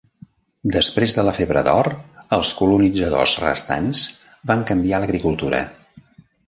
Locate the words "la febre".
1.27-1.63